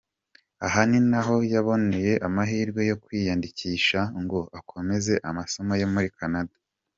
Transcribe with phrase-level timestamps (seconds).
[0.65, 6.55] Aha ni naho yaboneye amahirwe yo kwiyandikisha ngo akomeze amasomo ye muri Canada.